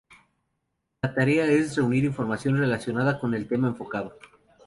[1.03, 4.17] La tarea es reunir información relacionada con el tema enfocado.